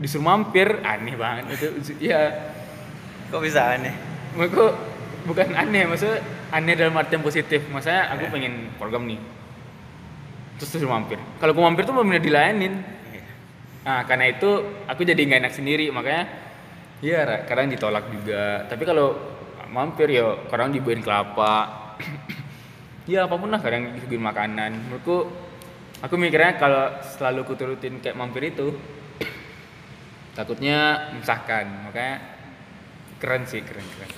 disuruh 0.00 0.24
mampir 0.24 0.80
aneh 0.80 1.14
banget 1.14 1.44
itu. 1.60 1.68
Ya 2.00 2.32
Kok 3.30 3.46
bisa 3.46 3.78
aneh? 3.78 3.94
menurutku 4.34 4.66
bukan 5.26 5.54
aneh 5.54 5.86
maksudnya 5.86 6.18
aneh 6.50 6.74
dalam 6.74 6.96
artian 6.98 7.22
positif. 7.22 7.62
Maksudnya 7.70 8.10
aku 8.10 8.32
pengen 8.32 8.74
program 8.74 9.06
nih. 9.06 9.20
Terus 10.58 10.70
disuruh 10.74 10.90
mampir. 10.98 11.20
Kalau 11.38 11.52
aku 11.54 11.62
mampir 11.62 11.86
tuh 11.86 11.94
benar 11.94 12.18
dilayanin. 12.18 12.74
Nah 13.86 14.02
karena 14.08 14.28
itu 14.30 14.50
aku 14.90 15.06
jadi 15.06 15.20
nggak 15.20 15.40
enak 15.46 15.54
sendiri. 15.54 15.92
Makanya 15.94 16.24
ya 17.04 17.46
kadang 17.46 17.70
ditolak 17.70 18.08
juga. 18.10 18.66
Tapi 18.66 18.82
kalau 18.82 19.14
mampir 19.70 20.10
ya 20.10 20.34
kadang 20.50 20.74
dibuahin 20.74 21.04
kelapa. 21.04 21.54
Ya 23.08 23.26
apa 23.26 23.34
pun 23.34 23.50
lah 23.50 23.58
kadang 23.58 23.90
disuguhin 23.96 24.22
makanan. 24.22 24.86
Menurutku 24.86 25.26
aku 25.98 26.14
mikirnya 26.14 26.54
kalau 26.62 26.94
selalu 27.02 27.42
kuturutin 27.42 27.98
kayak 27.98 28.14
mampir 28.14 28.54
itu 28.54 28.70
takutnya 30.34 31.10
mesahkan 31.18 31.90
makanya 31.90 32.16
keren 33.20 33.44
sih 33.46 33.60
keren 33.62 33.86
keren 33.96 34.12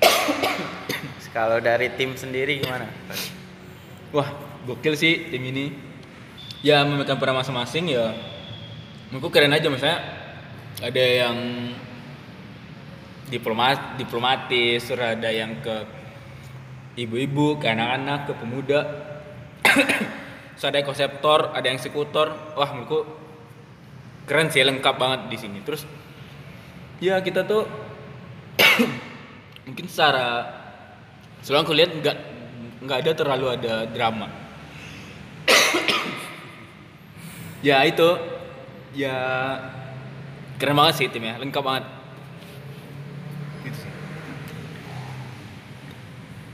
Kalau 1.36 1.62
dari 1.62 1.94
tim 1.94 2.18
sendiri 2.18 2.58
gimana? 2.58 2.90
Wah, 4.10 4.28
gokil 4.66 4.98
sih 4.98 5.30
tim 5.30 5.42
ini. 5.46 5.70
Ya 6.60 6.82
memegang 6.84 7.22
peran 7.22 7.38
masing-masing 7.38 7.88
ya. 7.88 8.12
Menurutku 9.08 9.30
keren 9.32 9.54
aja 9.54 9.70
misalnya 9.70 10.00
ada 10.82 11.04
yang 11.04 11.36
diplomat 13.30 13.96
diplomatis, 13.96 14.90
ada 14.90 15.30
yang 15.30 15.62
ke 15.62 15.76
ibu-ibu, 16.98 17.56
ke 17.62 17.66
anak-anak, 17.70 18.26
ke 18.26 18.32
pemuda. 18.34 18.80
terus 20.58 20.66
ada 20.66 20.82
yang 20.82 20.88
konseptor, 20.90 21.54
ada 21.54 21.64
yang 21.64 21.78
eksekutor. 21.78 22.58
Wah, 22.58 22.70
menurutku 22.74 23.06
keren 24.30 24.46
sih 24.54 24.62
lengkap 24.62 24.94
banget 24.94 25.20
di 25.26 25.36
sini. 25.42 25.58
Terus 25.66 25.82
ya 27.02 27.18
kita 27.18 27.42
tuh 27.42 27.66
mungkin 29.66 29.90
secara 29.90 30.60
Soalnya 31.40 31.64
aku 31.64 31.72
lihat 31.72 31.90
nggak 31.96 32.16
nggak 32.84 32.98
ada 33.00 33.12
terlalu 33.16 33.46
ada 33.56 33.74
drama. 33.88 34.28
ya 37.66 37.80
itu 37.88 38.08
ya 38.92 39.16
keren 40.60 40.76
banget 40.76 40.94
sih 41.00 41.08
timnya, 41.08 41.40
lengkap 41.40 41.64
banget. 41.64 41.84
Gitu. 43.64 43.88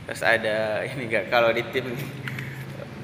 Terus 0.07 0.21
ada 0.23 0.57
ini 0.95 1.03
gak 1.11 1.27
kalau 1.27 1.51
di 1.51 1.63
tim 1.75 1.91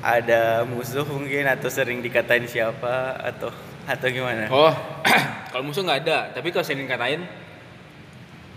ada 0.04 0.68
musuh 0.68 1.08
mungkin 1.08 1.48
atau 1.48 1.68
sering 1.68 2.00
dikatain 2.00 2.48
siapa 2.48 3.20
atau 3.20 3.52
atau 3.84 4.08
gimana? 4.08 4.48
Oh, 4.48 4.74
kalau 5.52 5.64
musuh 5.68 5.84
nggak 5.84 6.00
ada, 6.08 6.18
tapi 6.32 6.50
kalau 6.56 6.64
sering 6.64 6.88
katain 6.88 7.24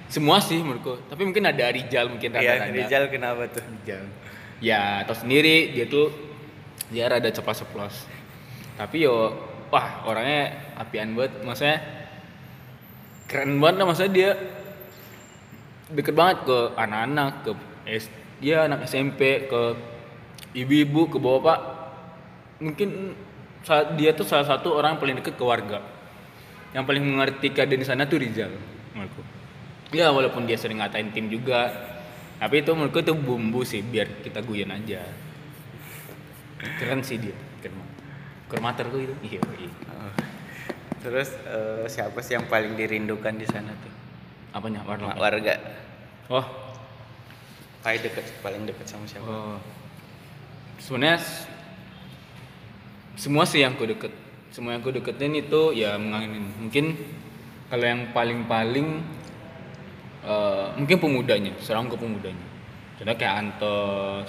semua 0.07 0.39
sih 0.39 0.63
menurutku. 0.63 1.03
Tapi 1.11 1.23
mungkin 1.27 1.45
ada 1.51 1.67
Rijal 1.71 2.07
mungkin 2.07 2.31
Iya, 2.31 2.39
rada-rada. 2.39 2.75
Rizal 2.79 3.05
kenapa 3.11 3.43
tuh? 3.51 3.63
Rijal. 3.63 4.07
Ya, 4.63 5.03
atau 5.03 5.15
sendiri 5.19 5.75
dia 5.75 5.87
tuh 5.91 6.15
dia 6.95 7.11
rada 7.11 7.27
ceplos-ceplos. 7.27 8.07
Tapi 8.79 9.03
yo 9.03 9.35
wah 9.75 10.07
orangnya 10.07 10.55
apian 10.79 11.19
banget, 11.19 11.43
maksudnya 11.43 11.79
keren 13.27 13.59
banget 13.59 13.77
lah 13.83 13.87
maksudnya 13.91 14.13
dia 14.15 14.31
deket 15.91 16.15
banget 16.15 16.47
ke 16.47 16.59
anak-anak, 16.79 17.33
ke 17.43 17.53
S, 17.87 18.07
dia 18.39 18.71
anak 18.71 18.87
SMP, 18.87 19.51
ke 19.51 19.63
ibu-ibu, 20.55 21.11
ke 21.11 21.19
bapak. 21.19 21.59
Mungkin 22.63 23.15
dia 23.99 24.15
tuh 24.15 24.27
salah 24.27 24.47
satu 24.47 24.75
orang 24.79 24.95
yang 24.97 25.01
paling 25.03 25.17
deket 25.21 25.35
ke 25.35 25.45
warga. 25.45 25.83
Yang 26.75 26.85
paling 26.87 27.05
mengerti 27.05 27.47
keadaan 27.51 27.81
di 27.83 27.87
sana 27.89 28.07
tuh 28.07 28.21
Rizal 28.23 28.53
menurutku. 28.95 29.23
Ya 29.95 30.11
walaupun 30.11 30.45
dia 30.47 30.59
sering 30.59 30.83
ngatain 30.83 31.15
tim 31.15 31.31
juga, 31.31 31.71
tapi 32.39 32.63
itu 32.63 32.71
menurutku 32.75 33.01
itu 33.03 33.15
bumbu 33.15 33.63
sih 33.63 33.81
biar 33.83 34.23
kita 34.23 34.43
guyon 34.43 34.71
aja. 34.75 35.03
Keren 36.81 37.05
sih 37.05 37.21
dia, 37.21 37.37
keren. 37.63 37.79
Kermaterku 38.51 38.97
itu. 38.99 39.15
Iya, 39.27 39.41
iya. 39.59 39.71
Oh. 39.93 40.13
Terus 41.03 41.31
eh, 41.47 41.85
siapa 41.87 42.19
sih 42.23 42.35
yang 42.35 42.47
paling 42.51 42.75
dirindukan 42.75 43.35
di 43.39 43.47
sana 43.47 43.71
tuh? 43.79 43.93
Apanya 44.55 44.83
warna? 44.83 45.15
Warga. 45.15 45.55
Oh, 46.27 46.43
Paling 47.87 48.03
deket 48.03 48.27
paling 48.43 48.67
deket 48.67 48.87
sama 48.91 49.07
siapa? 49.07 49.23
oh. 49.23 49.59
Sebenarnya 50.83 51.23
semua 53.17 53.49
sih 53.49 53.65
yang 53.65 53.75
ku 53.75 53.89
deket. 53.89 54.13
Semua 54.53 54.77
yang 54.77 54.85
ku 54.85 54.93
deketin 54.93 55.35
itu 55.35 55.75
ya 55.75 55.97
mengangenin. 55.97 56.47
Mungkin 56.63 56.95
kalau 57.73 57.85
yang 57.85 58.13
paling-paling 58.15 58.89
eh, 60.23 60.67
mungkin 60.77 60.97
pemudanya, 61.01 61.53
serang 61.59 61.91
ke 61.91 61.97
pemudanya. 61.99 62.47
Contohnya 62.97 63.19
kayak 63.19 63.37
Anto, 63.37 63.81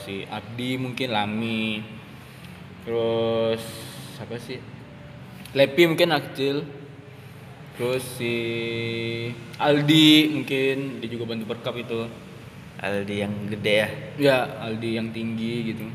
si 0.04 0.28
Abdi 0.28 0.76
mungkin 0.76 1.16
Lami, 1.16 1.80
terus 2.84 3.64
siapa 4.20 4.36
sih? 4.42 4.60
Lepi 5.56 5.88
mungkin 5.88 6.12
anak 6.12 6.36
kecil, 6.36 6.68
terus 7.78 8.02
si 8.18 8.34
Aldi 9.62 10.34
mungkin 10.34 10.98
dia 10.98 11.10
juga 11.14 11.30
bantu 11.30 11.46
perkap 11.54 11.78
itu 11.78 12.10
Aldi 12.82 13.16
yang 13.22 13.34
gede 13.54 13.74
ya 13.78 13.90
ya 14.18 14.38
Aldi 14.66 14.98
yang 14.98 15.14
tinggi 15.14 15.54
gitu 15.74 15.86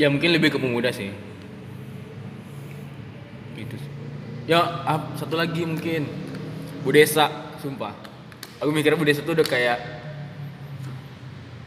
ya 0.00 0.08
mungkin 0.08 0.32
lebih 0.32 0.56
ke 0.56 0.58
pemuda 0.58 0.88
sih 0.88 1.12
sih 3.56 3.96
ya 4.46 4.62
ah, 4.86 5.12
satu 5.18 5.34
lagi 5.34 5.66
mungkin. 5.66 6.06
Bu 6.86 6.94
Desa 6.94 7.26
sumpah. 7.58 7.90
Aku 8.62 8.70
mikirnya 8.70 8.94
Bu 8.94 9.02
Desa 9.02 9.26
tuh 9.26 9.34
udah 9.34 9.42
kayak 9.42 9.78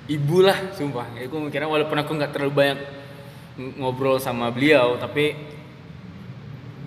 ibu 0.08 0.40
lah 0.40 0.72
sumpah. 0.74 1.12
Aku 1.20 1.44
mikirnya 1.44 1.68
walaupun 1.68 2.00
aku 2.00 2.12
nggak 2.16 2.32
terlalu 2.32 2.54
banyak 2.56 2.80
ng- 3.60 3.76
ngobrol 3.84 4.16
sama 4.18 4.48
beliau 4.48 4.96
tapi 4.96 5.36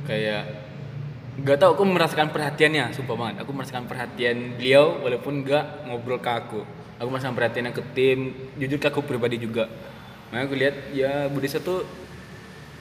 kayak 0.09 0.65
nggak 1.45 1.57
tahu 1.61 1.71
aku 1.77 1.85
merasakan 1.85 2.33
perhatiannya 2.33 2.97
sumpah 2.97 3.17
banget. 3.21 3.37
Aku 3.45 3.53
merasakan 3.53 3.85
perhatian 3.85 4.57
beliau 4.57 4.97
walaupun 5.05 5.45
nggak 5.45 5.93
ngobrol 5.93 6.19
ke 6.25 6.33
aku. 6.33 6.61
Aku 6.97 7.09
merasakan 7.13 7.37
perhatiannya 7.37 7.73
ke 7.77 7.83
tim 7.93 8.33
jujur 8.57 8.81
ke 8.81 8.89
aku 8.89 9.05
pribadi 9.05 9.37
juga. 9.37 9.69
Makanya 10.33 10.45
aku 10.49 10.55
lihat 10.57 10.77
ya 10.97 11.29
Bu 11.29 11.37
Desa 11.45 11.61
tuh 11.61 11.85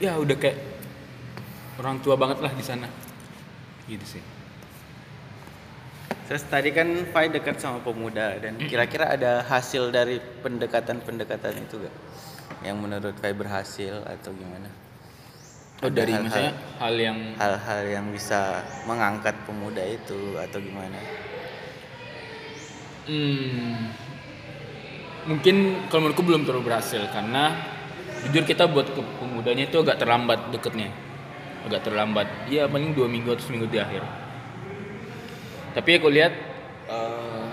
ya 0.00 0.16
udah 0.16 0.34
kayak 0.40 0.71
orang 1.78 1.96
tua 2.00 2.14
banget 2.16 2.38
lah 2.40 2.52
di 2.52 2.64
sana 2.64 2.88
gitu 3.86 4.18
sih 4.18 4.24
Terus 6.22 6.48
tadi 6.48 6.72
kan 6.72 6.88
Fai 7.12 7.28
dekat 7.28 7.60
sama 7.60 7.84
pemuda 7.84 8.40
dan 8.40 8.56
kira-kira 8.56 9.12
ada 9.12 9.44
hasil 9.44 9.92
dari 9.92 10.16
pendekatan-pendekatan 10.40 11.60
itu 11.60 11.76
gak? 11.76 11.92
Yang 12.64 12.76
menurut 12.78 13.14
Fai 13.20 13.36
berhasil 13.36 14.00
atau 14.00 14.32
gimana? 14.32 14.64
oh 15.82 15.90
Ada 15.90 15.98
dari 15.98 16.14
hal-hal- 16.14 16.24
misalnya 16.24 16.52
hal 16.78 16.94
yang 16.96 17.18
hal-hal 17.36 17.80
yang 17.84 18.06
bisa 18.08 18.64
mengangkat 18.88 19.34
pemuda 19.44 19.82
itu 19.84 20.40
atau 20.40 20.56
gimana? 20.56 20.96
Hmm, 23.02 23.92
mungkin 25.26 25.84
kalau 25.90 26.06
menurutku 26.06 26.22
belum 26.22 26.46
terlalu 26.46 26.70
berhasil 26.70 27.02
karena 27.12 27.60
jujur 28.24 28.46
kita 28.46 28.70
buat 28.70 28.88
ke 28.88 29.02
pemudanya 29.18 29.66
itu 29.68 29.82
agak 29.82 29.98
terlambat 30.00 30.48
deketnya 30.54 30.88
agak 31.66 31.86
terlambat. 31.86 32.26
Ya 32.50 32.66
paling 32.66 32.94
dua 32.94 33.06
minggu 33.06 33.32
atau 33.32 33.44
seminggu 33.44 33.70
di 33.70 33.78
akhir. 33.78 34.02
Tapi 35.72 35.90
aku 35.96 36.08
lihat 36.12 36.32
eh, 36.90 37.50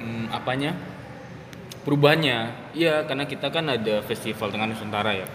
hmm, 0.00 0.26
apanya? 0.32 0.72
Perubahannya. 1.82 2.70
Iya 2.72 3.04
karena 3.04 3.26
kita 3.26 3.50
kan 3.50 3.66
ada 3.68 4.00
festival 4.06 4.48
tengah 4.54 4.70
nusantara 4.70 5.12
ya. 5.18 5.26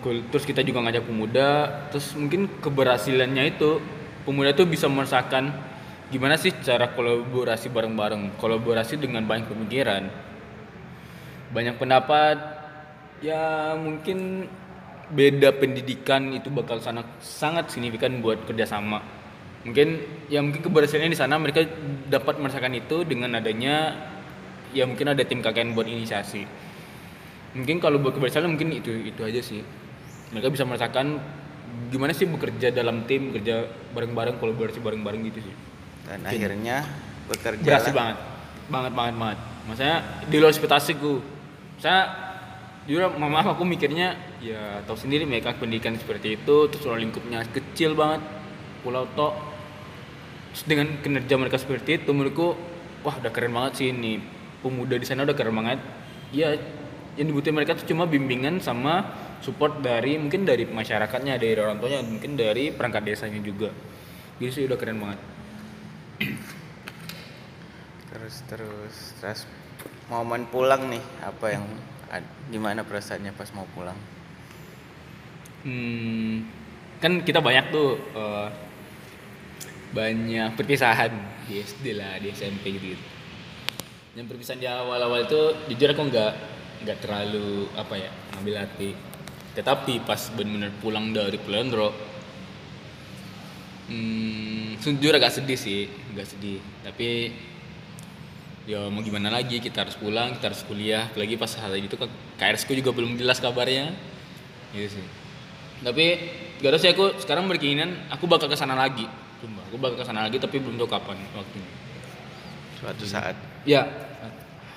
Aku 0.00 0.24
terus 0.32 0.48
kita 0.48 0.64
juga 0.64 0.82
ngajak 0.82 1.04
pemuda. 1.04 1.48
Terus 1.92 2.16
mungkin 2.16 2.48
keberhasilannya 2.60 3.44
itu 3.52 3.78
pemuda 4.24 4.56
tuh 4.56 4.64
bisa 4.64 4.88
merasakan 4.88 5.52
gimana 6.08 6.40
sih 6.40 6.56
cara 6.64 6.88
kolaborasi 6.96 7.68
bareng-bareng. 7.68 8.40
Kolaborasi 8.40 8.96
dengan 8.96 9.28
banyak 9.28 9.46
pemikiran. 9.46 10.08
Banyak 11.52 11.76
pendapat. 11.76 12.36
Ya 13.20 13.74
mungkin 13.76 14.48
beda 15.08 15.56
pendidikan 15.56 16.32
itu 16.36 16.52
bakal 16.52 16.80
sangat 16.84 17.08
sangat 17.20 17.72
signifikan 17.72 18.20
buat 18.20 18.44
kerjasama. 18.44 19.00
Mungkin 19.64 20.00
ya 20.28 20.44
mungkin 20.44 20.60
keberhasilannya 20.60 21.12
di 21.12 21.18
sana 21.18 21.40
mereka 21.40 21.64
dapat 22.08 22.38
merasakan 22.38 22.76
itu 22.76 23.02
dengan 23.08 23.36
adanya 23.36 23.96
ya 24.76 24.84
mungkin 24.84 25.12
ada 25.12 25.24
tim 25.24 25.40
KKN 25.40 25.72
buat 25.72 25.88
inisiasi. 25.88 26.44
Mungkin 27.56 27.80
kalau 27.80 27.98
buat 27.98 28.14
keberhasilan 28.16 28.52
mungkin 28.52 28.70
itu 28.76 28.92
itu 28.92 29.20
aja 29.24 29.40
sih. 29.40 29.64
Mereka 30.32 30.52
bisa 30.52 30.68
merasakan 30.68 31.16
gimana 31.88 32.12
sih 32.12 32.28
bekerja 32.28 32.68
dalam 32.68 33.08
tim 33.08 33.32
kerja 33.32 33.64
bareng-bareng 33.96 34.36
kolaborasi 34.36 34.84
bareng-bareng 34.84 35.20
gitu 35.32 35.40
sih. 35.48 35.54
Dan 36.04 36.20
akhirnya 36.24 36.84
bekerja 37.32 37.64
berhasil 37.64 37.92
banget. 37.96 38.16
Banget 38.68 38.92
banget 38.92 39.14
banget. 39.16 39.38
Maksudnya 39.68 39.96
di 40.28 40.36
luar 40.36 40.52
ekspektasiku 40.52 41.12
saya 41.80 42.27
jujur 42.88 43.04
mama 43.20 43.44
aku 43.44 43.68
mikirnya 43.68 44.16
ya 44.40 44.80
tahu 44.88 44.96
sendiri 44.96 45.28
mereka 45.28 45.52
pendidikan 45.52 45.92
seperti 46.00 46.40
itu 46.40 46.72
terus 46.72 46.88
ruang 46.88 47.04
lingkupnya 47.04 47.44
kecil 47.52 47.92
banget 47.92 48.24
pulau 48.80 49.04
tok. 49.12 49.36
Terus 50.56 50.64
dengan 50.64 50.96
kinerja 51.04 51.36
mereka 51.36 51.60
seperti 51.60 52.00
itu 52.00 52.10
menurutku 52.16 52.56
wah 53.04 53.14
udah 53.20 53.28
keren 53.28 53.52
banget 53.52 53.72
sih 53.76 53.86
ini. 53.92 54.16
Pemuda 54.64 54.96
di 54.96 55.04
sana 55.04 55.28
udah 55.28 55.36
keren 55.36 55.52
banget. 55.52 55.78
Ya 56.32 56.56
yang 57.20 57.28
dibutuhin 57.28 57.60
mereka 57.60 57.76
tuh 57.76 57.84
cuma 57.84 58.08
bimbingan 58.08 58.64
sama 58.64 59.04
support 59.44 59.84
dari 59.84 60.16
mungkin 60.16 60.48
dari 60.48 60.64
masyarakatnya 60.64 61.36
dari 61.36 61.60
orang 61.60 61.76
tuanya 61.82 62.00
mungkin 62.00 62.40
dari 62.40 62.72
perangkat 62.72 63.04
desanya 63.04 63.44
juga. 63.44 63.68
Jadi 64.40 64.48
sih 64.48 64.64
udah 64.64 64.78
keren 64.80 64.96
banget. 64.96 65.20
Terus 68.08 68.34
terus 68.48 68.96
terus 69.20 69.40
momen 70.08 70.48
pulang 70.48 70.88
nih 70.88 71.04
apa 71.20 71.52
yang 71.52 71.68
gimana 72.48 72.84
perasaannya 72.84 73.32
pas 73.36 73.50
mau 73.52 73.68
pulang? 73.76 73.96
Hmm, 75.64 76.48
kan 77.02 77.20
kita 77.20 77.44
banyak 77.44 77.68
tuh 77.68 78.00
eh, 78.16 78.48
banyak 79.92 80.56
perpisahan 80.56 81.12
di 81.48 81.60
SD 81.60 81.96
lah, 81.96 82.20
di 82.20 82.32
SMP 82.32 82.76
gitu. 82.76 82.96
-gitu. 82.96 83.06
Yang 84.16 84.26
perpisahan 84.34 84.60
di 84.60 84.68
awal-awal 84.68 85.28
itu 85.28 85.40
jujur 85.72 85.92
aku 85.92 86.02
nggak 86.08 86.32
nggak 86.84 86.98
terlalu 87.02 87.68
apa 87.76 87.94
ya 87.96 88.10
ngambil 88.36 88.54
hati. 88.64 88.90
Tetapi 89.58 90.06
pas 90.06 90.20
benar-benar 90.32 90.72
pulang 90.78 91.10
dari 91.10 91.38
Pulau 91.42 91.90
hmm, 93.88 94.78
jujur 94.78 95.12
agak 95.16 95.34
sedih 95.34 95.58
sih, 95.58 95.90
agak 96.14 96.28
sedih. 96.28 96.60
Tapi 96.84 97.32
ya 98.68 98.92
mau 98.92 99.00
gimana 99.00 99.32
lagi? 99.32 99.56
Kita 99.64 99.88
harus 99.88 99.96
pulang, 99.96 100.36
kita 100.36 100.52
harus 100.52 100.60
kuliah. 100.68 101.08
Apalagi 101.08 101.40
pas 101.40 101.48
hari 101.56 101.88
itu 101.88 101.96
kan 101.96 102.12
KRS 102.36 102.68
ku 102.68 102.76
juga 102.76 102.92
belum 102.92 103.16
jelas 103.16 103.40
kabarnya. 103.40 103.96
Gitu 104.76 105.00
sih. 105.00 105.06
Tapi 105.80 106.04
gak 106.60 106.76
tahu 106.76 106.80
sih 106.84 106.90
aku 106.92 107.04
sekarang 107.24 107.48
berkeinginan 107.48 108.12
aku 108.12 108.28
bakal 108.28 108.52
ke 108.52 108.56
sana 108.60 108.76
lagi. 108.76 109.08
Sumpah, 109.40 109.64
aku 109.72 109.76
bakal 109.80 109.96
ke 109.96 110.04
sana 110.04 110.28
lagi 110.28 110.36
tapi 110.36 110.60
belum 110.60 110.76
tahu 110.76 110.90
kapan 110.92 111.16
waktunya. 111.32 111.70
Suatu 112.76 113.04
saat. 113.08 113.34
Ya 113.64 113.88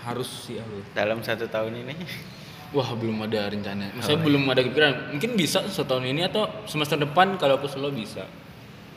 harus 0.01 0.49
sih 0.49 0.58
aku 0.58 0.82
dalam 0.95 1.19
satu 1.19 1.51
tahun 1.51 1.84
ini. 1.84 1.93
Wah 2.71 2.95
belum 2.95 3.27
ada 3.27 3.51
rencana. 3.51 3.91
Maksudnya 3.99 4.15
Oh, 4.15 4.23
belum 4.23 4.47
ada 4.47 4.63
kepikiran. 4.63 5.12
Mungkin 5.12 5.36
bisa 5.36 5.67
setahun 5.67 6.08
ini 6.08 6.23
atau 6.23 6.47
semester 6.63 6.95
depan 6.95 7.36
kalau 7.36 7.60
aku 7.60 7.67
selalu 7.67 8.08
bisa. 8.08 8.23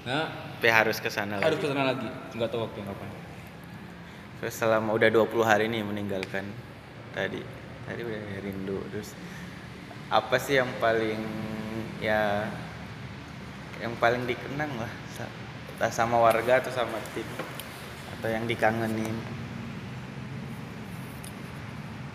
Nah 0.07 0.55
tapi 0.55 0.71
harus 0.73 0.97
ke 0.97 1.13
sana 1.13 1.43
harus 1.43 1.59
lagi. 1.59 1.65
ke 1.67 1.69
sana 1.69 1.83
lagi. 1.83 2.09
Nggak 2.39 2.49
tahu 2.55 2.71
waktu 2.71 2.81
kapan 2.87 3.24
Terus 4.43 4.55
selama 4.55 4.95
udah 4.95 5.09
20 5.11 5.45
hari 5.45 5.71
nih 5.71 5.83
meninggalkan 5.87 6.47
tadi. 7.15 7.43
Tadi 7.85 8.01
udah 8.01 8.41
rindu. 8.43 8.79
Terus 8.91 9.15
apa 10.11 10.37
sih 10.39 10.61
yang 10.61 10.71
paling 10.79 11.21
ya 12.03 12.47
yang 13.83 13.97
paling 13.99 14.25
dikenang 14.29 14.71
lah 14.79 14.93
entah 15.75 15.91
sama 15.91 16.17
warga 16.23 16.63
atau 16.63 16.71
sama 16.71 16.99
tim? 17.13 17.27
Atau 18.19 18.31
yang 18.31 18.47
dikangenin? 18.47 19.19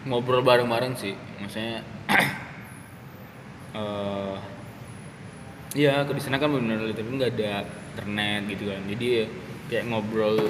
Ngobrol 0.08 0.39
bareng-bareng 0.41 0.95
sih. 0.95 1.13
Maksudnya 1.43 1.84
iya 5.77 6.01
aku 6.01 6.17
di 6.17 6.21
sana 6.23 6.41
kan 6.41 6.49
benar 6.49 6.82
literally 6.82 7.13
nggak 7.19 7.36
ada 7.38 7.67
internet 7.93 8.41
gitu 8.49 8.63
kan. 8.71 8.82
Jadi 8.89 9.05
ya 9.05 9.25
kayak 9.69 9.86
ngobrol 9.91 10.49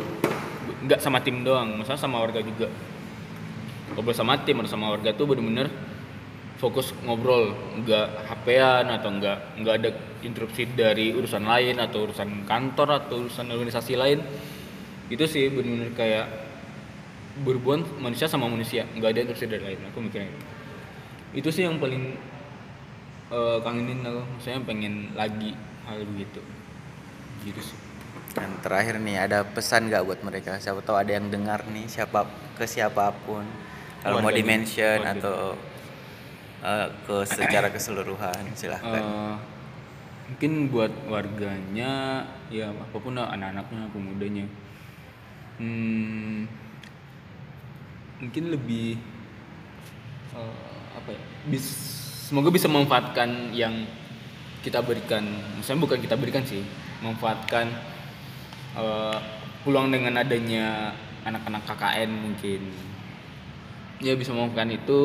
nggak 0.85 0.99
sama 1.03 1.19
tim 1.19 1.43
doang 1.43 1.79
maksudnya 1.79 1.99
sama 1.99 2.23
warga 2.23 2.39
juga. 2.43 2.67
Ngobrol 3.95 4.15
sama 4.15 4.39
tim 4.45 4.55
atau 4.61 4.71
sama 4.71 4.93
warga 4.93 5.11
tuh 5.11 5.25
bener-bener 5.27 5.67
fokus 6.59 6.91
ngobrol 7.07 7.55
nggak 7.83 8.07
HP-an 8.27 8.85
atau 8.99 9.09
nggak 9.15 9.37
nggak 9.63 9.75
ada 9.79 9.89
interupsi 10.21 10.67
dari 10.67 11.15
urusan 11.15 11.47
lain 11.47 11.79
atau 11.79 12.03
urusan 12.03 12.43
kantor 12.43 13.03
atau 13.03 13.27
urusan 13.27 13.47
organisasi 13.49 13.93
lain. 13.95 14.19
Itu 15.09 15.25
sih 15.25 15.49
bener-bener 15.49 15.91
kayak 15.97 16.25
berhubungan 17.39 17.87
manusia 18.03 18.27
sama 18.27 18.51
manusia 18.51 18.83
nggak 18.99 19.15
ada 19.15 19.19
interupsi 19.23 19.47
dari 19.47 19.63
lain 19.63 19.79
aku 19.89 19.97
mikirnya 20.03 20.31
itu. 21.31 21.49
Sih 21.49 21.63
yang 21.63 21.79
paling 21.79 22.17
eh, 23.31 23.57
kangenin 23.63 24.03
aku 24.03 24.21
saya 24.43 24.59
pengen 24.63 25.13
lagi 25.15 25.55
hal 25.87 26.05
begitu 26.05 26.41
gitu 27.47 27.61
sih 27.63 27.88
dan 28.39 28.51
terakhir 28.63 28.95
nih 29.03 29.15
ada 29.19 29.43
pesan 29.43 29.91
nggak 29.91 30.03
buat 30.07 30.19
mereka? 30.23 30.55
Siapa 30.57 30.79
tahu 30.79 30.95
ada 30.95 31.11
yang 31.11 31.27
dengar 31.27 31.67
nih 31.67 31.85
siapa 31.91 32.23
ke 32.55 32.63
siapa 32.63 33.11
pun. 33.27 33.43
Kalau 33.99 34.23
mau 34.23 34.31
di 34.31 34.43
mention 34.47 35.03
Warga. 35.03 35.19
atau 35.19 35.39
eh, 36.63 36.87
ke 37.03 37.15
secara 37.35 37.67
keseluruhan 37.67 38.55
silahkan. 38.55 39.03
Eh, 39.03 39.35
mungkin 40.31 40.51
buat 40.71 40.93
warganya 41.11 42.23
ya 42.47 42.71
apa 42.71 42.97
pun 42.97 43.19
lah, 43.19 43.29
anak-anaknya 43.35 43.91
pemudanya. 43.91 44.45
Hmm, 45.59 46.47
mungkin 48.23 48.43
lebih 48.55 48.95
eh, 50.31 50.55
apa 50.95 51.09
ya 51.11 51.21
bis- 51.51 51.99
semoga 52.31 52.47
bisa 52.47 52.71
memanfaatkan 52.71 53.51
yang 53.51 53.83
kita 54.63 54.79
berikan. 54.79 55.23
Misalnya 55.59 55.83
bukan 55.83 55.99
kita 55.99 56.15
berikan 56.15 56.43
sih 56.47 56.63
memanfaatkan 57.03 57.67
eh, 58.77 59.17
peluang 59.63 59.89
dengan 59.89 60.19
adanya 60.19 60.93
anak-anak 61.25 61.63
KKN 61.65 62.09
mungkin. 62.09 62.61
Ya 63.99 64.15
bisa 64.15 64.31
memanfaatkan 64.31 64.71
itu 64.75 65.01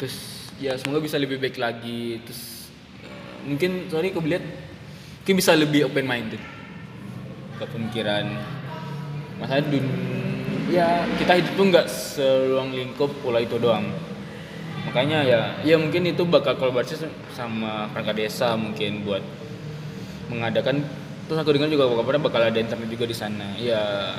terus 0.00 0.48
ya 0.60 0.76
semoga 0.80 1.04
bisa 1.04 1.20
lebih 1.20 1.36
baik 1.36 1.60
lagi 1.60 2.20
terus 2.24 2.72
eh, 3.04 3.36
mungkin 3.44 3.92
sorry 3.92 4.12
aku 4.12 4.24
lihat 4.24 4.44
mungkin 5.20 5.34
bisa 5.36 5.52
lebih 5.52 5.92
open 5.92 6.08
minded 6.08 6.40
ke 7.60 7.64
pemikiran 7.68 8.24
masa 9.36 9.60
dun 9.60 9.84
ya 10.70 11.04
kita 11.20 11.42
hidup 11.42 11.52
tuh 11.58 11.66
nggak 11.66 11.86
seluang 11.90 12.70
lingkup 12.72 13.10
pola 13.20 13.42
itu 13.42 13.58
doang. 13.58 13.84
Makanya 14.86 15.26
ya 15.26 15.40
ya 15.60 15.76
mungkin 15.76 16.08
itu 16.08 16.24
bakal 16.24 16.56
kolaborasi 16.56 17.04
sama 17.36 17.90
perangkat 17.92 18.26
desa 18.26 18.56
mungkin 18.56 19.04
buat 19.04 19.20
mengadakan 20.30 20.86
terus 21.30 21.38
aku 21.46 21.54
dengar 21.54 21.70
juga 21.70 21.86
kabarnya 21.86 22.26
bakal 22.26 22.42
ada 22.42 22.58
internet 22.58 22.90
juga 22.90 23.06
di 23.06 23.14
sana 23.14 23.54
ya 23.54 24.18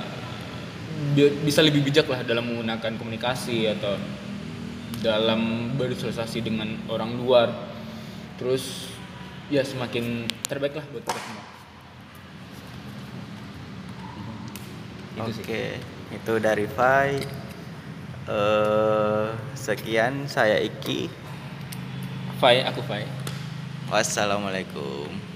bi- 1.12 1.44
bisa 1.44 1.60
lebih 1.60 1.84
bijak 1.84 2.08
lah 2.08 2.24
dalam 2.24 2.48
menggunakan 2.48 2.96
komunikasi 2.96 3.68
atau 3.68 4.00
dalam 5.04 5.76
bersosialisasi 5.76 6.40
dengan 6.40 6.72
orang 6.88 7.20
luar 7.20 7.52
terus 8.40 8.88
ya 9.52 9.60
semakin 9.68 10.24
terbaik 10.48 10.80
lah 10.80 10.86
buat 10.96 11.04
kita 11.04 11.20
semua. 11.20 11.46
Oke, 15.28 15.78
itu 16.16 16.34
dari 16.40 16.66
Fai. 16.72 17.20
Eh, 18.32 19.28
sekian 19.60 20.26
saya 20.32 20.64
Iki. 20.64 21.12
Fai 22.40 22.64
aku 22.64 22.82
Fai 22.88 23.04
Wassalamualaikum. 23.92 25.31